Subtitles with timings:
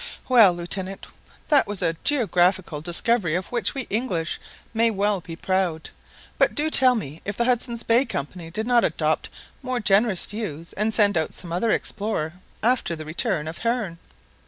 [0.29, 1.05] "Well, Lieutenant,
[1.49, 4.39] that was a geographical discovery of which we English
[4.73, 5.91] may well be proud.
[6.39, 9.29] But do tell me if the Hudson's Bay Company did not adopt
[9.61, 12.33] more generous views, and send out some other explorer
[12.63, 13.99] after the return of Hearne."